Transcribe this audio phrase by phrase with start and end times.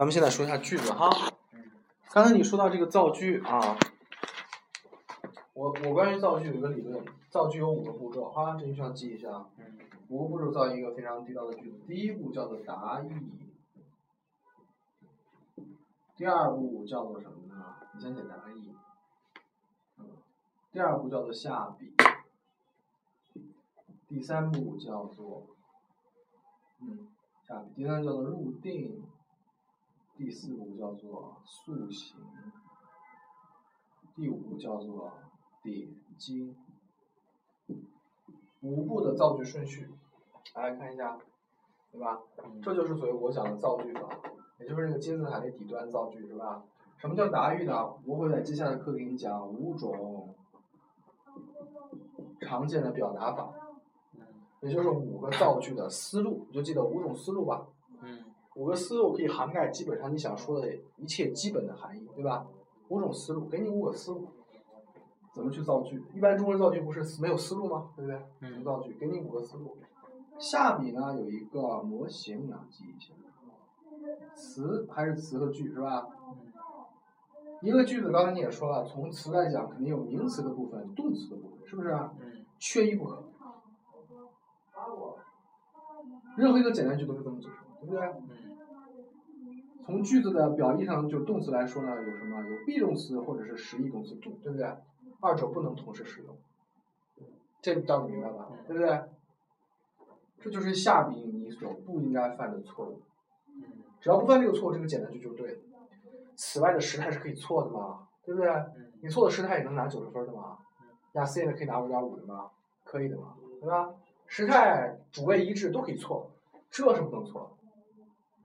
[0.00, 1.10] 咱们现在说一下句子哈。
[2.10, 3.76] 刚才你说到这个造句啊，
[5.52, 9.46] 我我关于造句有一个理论，造句有五个步骤哈，这你需要记一下。
[10.08, 11.80] 五个步骤造一个非常地道的句子。
[11.86, 13.10] 第一步叫做答意，
[16.16, 17.76] 第二步叫做什么呢？
[17.92, 18.74] 你先写答意。
[20.72, 21.92] 第二步叫做下笔，
[24.08, 25.48] 第三步叫做
[26.80, 27.06] 嗯
[27.46, 29.02] 下笔，第三叫做入定。
[30.20, 32.14] 第四步叫做塑形，
[34.14, 35.10] 第五步叫做
[35.62, 35.88] 点
[36.18, 36.54] 睛，
[38.60, 39.88] 五步的造句顺序，
[40.54, 41.16] 来看一下，
[41.90, 42.20] 对吧？
[42.62, 44.10] 这就是所谓我讲的造句法，
[44.58, 46.62] 也就是那个金字塔的底端造句，是吧？
[46.98, 47.90] 什么叫答喻呢？
[48.04, 50.34] 我会在接下来的课给你讲五种
[52.42, 53.54] 常见的表达法，
[54.60, 57.66] 也就是五个造句的思路，你就记得五种思路吧。
[58.60, 62.46] 五个思路可以涵盖基本上你想说的一切基本的含义，对吧？
[62.88, 64.28] 五种思路，给你五个思路，
[65.32, 66.04] 怎么去造句？
[66.12, 67.90] 一般中国人造句不是没有思路吗？
[67.96, 68.50] 对不对？
[68.50, 68.92] 怎么造句？
[69.00, 69.78] 给你五个思路。
[70.38, 73.14] 下笔呢有一个模型，你要记一下。
[74.34, 76.06] 词还是词和句是吧？
[77.62, 81.98] 一个句子刚才你也说了，从词来讲肯定有名词的部分、动词的部分，是不是？
[82.58, 83.24] 缺一不可。
[86.36, 88.49] 任何一个简单句都是这么组成，对不对？
[89.84, 92.42] 从句子的表意上，就动词来说呢，有什么？
[92.42, 94.66] 有 be 动词或者是实义动词 do，对不对？
[95.20, 96.36] 二者不能同时使用，
[97.60, 98.48] 这道理明白吧？
[98.66, 99.02] 对不对？
[100.38, 103.02] 这就是下笔你所不应该犯的错误。
[104.00, 105.60] 只要不犯这个错误，这个简单句就对。
[106.36, 108.08] 此外的时态是可以错的嘛？
[108.24, 108.50] 对不对？
[109.02, 110.56] 你错的时态也能拿九十分的嘛？
[111.12, 112.50] 雅思也可以拿五点五的嘛？
[112.84, 113.34] 可以的嘛？
[113.60, 113.92] 对吧？
[114.26, 116.30] 时态主谓一致都可以错，
[116.70, 117.58] 这是不能错。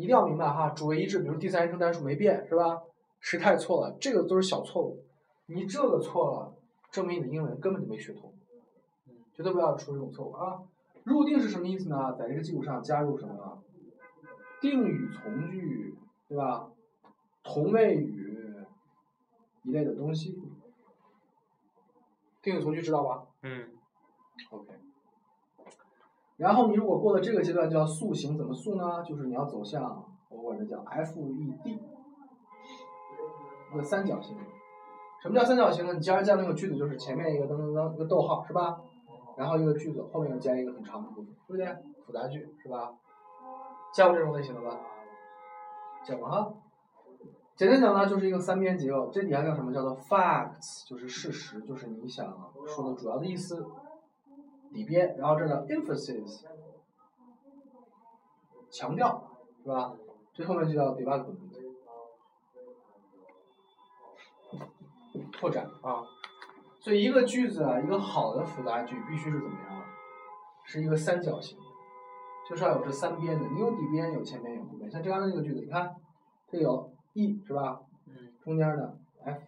[0.00, 2.82] 一定要明白哈，主谓一致，比如第三人称单数没变，是吧？
[3.20, 5.04] 时态错了，这个都是小错误。
[5.44, 6.56] 你这个错了，
[6.90, 8.32] 证明你的英文根本就没学通，
[9.34, 10.62] 绝对不要出这种错误啊！
[11.04, 12.14] 入定是什么意思呢？
[12.18, 13.62] 在这个基础上加入什么？
[14.62, 15.94] 定语从句，
[16.28, 16.70] 对吧？
[17.42, 18.56] 同位语
[19.64, 20.40] 一类的东西。
[22.40, 23.26] 定语从句知道吧？
[23.42, 23.68] 嗯。
[24.50, 24.79] OK。
[26.40, 29.02] 然后你如果过了这个阶段，叫塑形，怎么塑呢？
[29.02, 31.78] 就是你要走向我管这叫 F E D，
[33.70, 34.34] 一个三角形。
[35.20, 35.92] 什么叫三角形呢？
[35.92, 38.80] 你加上这样的一个句子，就是前面一个噔噔噔一个逗号，是吧？
[39.36, 41.76] 然后一个句子后面又加一个很长的部分，对不对？
[42.06, 42.90] 复杂句是吧？
[43.92, 44.80] 见过这种类型的吧？
[46.02, 46.50] 见过哈。
[47.54, 49.70] 简单讲呢，就是一个三边结构，这底下叫什么？
[49.74, 52.34] 叫做 facts，就是事实，就是你想
[52.66, 53.66] 说的主要的意思。
[54.70, 56.44] 里边，然后这个 emphasis，
[58.70, 59.22] 强调，
[59.62, 59.94] 是吧？
[60.32, 61.36] 这后面就叫 development，
[65.32, 66.04] 拓展啊。
[66.78, 69.84] 所以一个句子啊，一个好的复杂句必须是怎么样？
[70.64, 71.58] 是一个三角形，
[72.48, 73.48] 就是要有这三边的。
[73.48, 74.90] 你有底边，有前边，有后边。
[74.90, 75.94] 像这样的那个句子，你看，
[76.48, 77.80] 这有 e 是吧？
[78.42, 79.40] 中间的 f，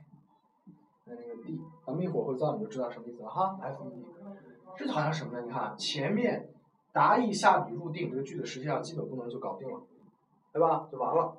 [1.04, 3.56] 那那个 d，咱们一会儿会造，你就知道什么意思了哈。
[3.62, 4.51] f e d。
[4.76, 5.42] 这好像什么呢？
[5.46, 6.48] 你看前面
[6.92, 9.80] 答意下笔入定这个句子，实际上基本功能就搞定了，
[10.52, 10.88] 对吧？
[10.90, 11.36] 就完了。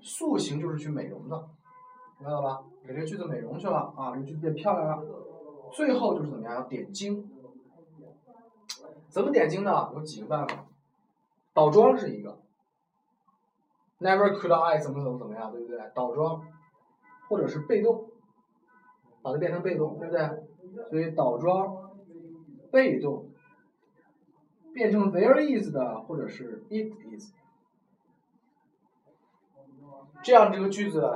[0.00, 1.36] 塑形就是去美容的，
[2.18, 2.62] 明白了吧？
[2.86, 5.04] 给这个句子美容去了啊，这个句子变漂亮了。
[5.72, 6.54] 最后就是怎么样？
[6.54, 7.30] 要点睛。
[9.08, 9.90] 怎么点睛呢？
[9.94, 10.66] 有几个办法。
[11.54, 12.38] 倒装是一个。
[14.00, 15.78] Never could I 怎么怎么怎么样，对不对？
[15.94, 16.42] 倒装，
[17.28, 18.10] 或者是被动，
[19.22, 20.28] 把它变成被动，对不对？
[20.90, 21.85] 所以倒装。
[22.76, 23.30] 被动
[24.74, 27.32] 变成 there is 的，或者是 it is，
[30.22, 31.10] 这样这个句子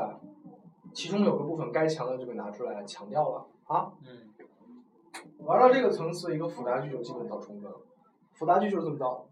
[0.95, 3.93] 其中有个部分该强调就给拿出来强调了啊。
[4.09, 4.31] 嗯。
[5.41, 7.79] 玩到这个层次，一个复杂句就基本到充分了。
[8.33, 9.27] 复杂句就是这么造，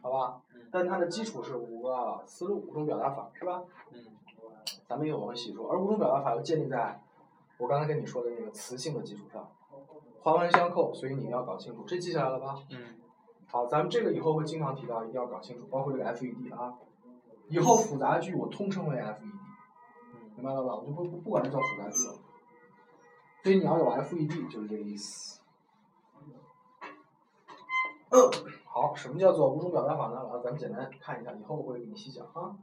[0.00, 0.40] 好吧？
[0.70, 3.62] 但它的基础是五个思路、五种表达法，是吧？
[3.92, 4.06] 嗯。
[4.86, 6.98] 咱们一会儿会细说，而五种表达法又建立在
[7.58, 9.46] 我刚才跟你说的那个词性的基础上。
[10.20, 12.56] 环环相扣，所以你一定要搞清楚，这记下来了吧？
[12.70, 12.96] 嗯。
[13.50, 16.74] 好，咱们这个以后会经常提到，一定要搞清楚，包括这个 F E D 啊。
[17.48, 19.38] 以后复杂句我通称为 F E D，
[20.36, 20.74] 明白了吧？
[20.74, 22.14] 我就不不不管它叫复杂句了。
[23.42, 25.40] 所以你要有 F E D 就是这个意思。
[28.10, 28.18] 嗯，
[28.66, 30.18] 好，什么叫做五种表达法呢？
[30.18, 32.54] 啊，咱们简单看一下，以后我会给你细讲啊。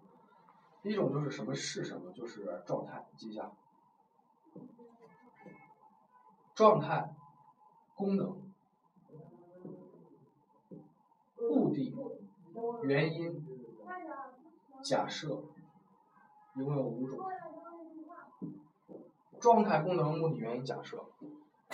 [0.84, 3.50] 第一种就是什么是什么，就是状态，记一下。
[6.54, 7.16] 状态。
[7.96, 8.36] 功能、
[11.40, 11.96] 目的、
[12.84, 13.46] 原因、
[14.84, 15.44] 假设、
[16.56, 17.20] 一共有五种。
[19.40, 21.06] 状态、功能、目的、原因、假设。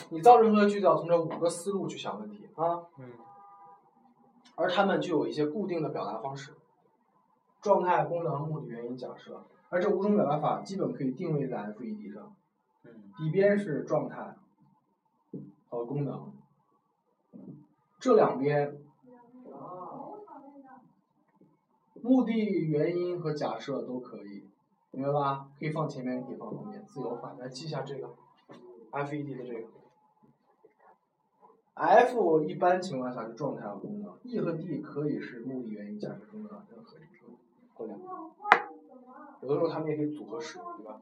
[0.10, 2.84] 你造任何句子要从这五个思路去想问题啊。
[2.98, 3.12] 嗯。
[4.56, 6.54] 而它们具有一些固定的表达方式。
[7.62, 9.44] 状态、功能、目的、原因、假设。
[9.70, 12.36] 而这五种表达法基本可以定位在 FED 上。
[12.84, 12.92] 嗯。
[13.18, 14.36] 底边是状态
[15.72, 16.32] 和功能。
[18.00, 18.78] 这两边。
[22.04, 24.44] 目的、原因和假设都可以，
[24.90, 25.48] 明白吧？
[25.60, 27.38] 可以放前面，可以放后面，自由换。
[27.38, 28.16] 来记一下这个
[28.92, 29.68] ，FED 的这个。
[31.76, 37.38] F 一般情况下是状态和功能，E 和 D 可以是目的、原因、假设、功能任何一个
[37.76, 38.06] 或两个。
[39.42, 41.02] 有的时候他们也可以组合使用，对吧？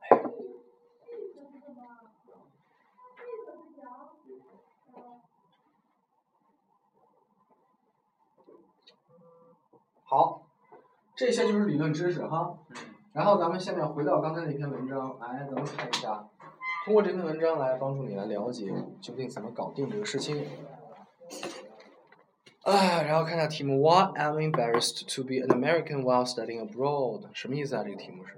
[0.00, 0.22] 哎
[10.10, 10.42] 好，
[11.14, 12.58] 这些就是理论知识哈。
[13.12, 16.28] 然后咱们下面回到刚才那篇文章，来咱们看一下，
[16.84, 20.44] 通过这篇文章来帮助你来了解究竟怎么搞定这个事情。
[22.62, 27.26] 哎，然后看一下题目，What am embarrassed to be an American while studying abroad？
[27.32, 27.84] 什么意思啊？
[27.84, 28.34] 这个题目是？